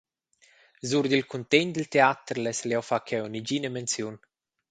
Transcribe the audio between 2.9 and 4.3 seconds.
cheu negina menziun.